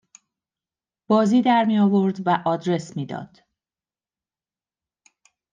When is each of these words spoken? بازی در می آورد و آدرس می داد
بازی 1.07 1.41
در 1.41 1.65
می 1.65 1.79
آورد 1.79 2.27
و 2.27 2.41
آدرس 2.45 2.97
می 2.97 3.05
داد 3.05 3.39